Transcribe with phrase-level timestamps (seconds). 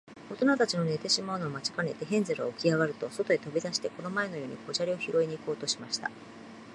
[0.31, 6.09] おとなたちの寝てしまうのを待ちかねて、ヘンゼルはおきあがると、そとへとび出して、この前のように小砂利をひろいに行こうとしました。